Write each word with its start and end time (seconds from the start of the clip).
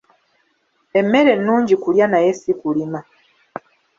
Emmere 0.99 1.31
nnungi 1.37 1.75
kulya 1.83 2.05
naye 2.09 2.31
ssi 2.35 2.51
kulima. 2.59 2.99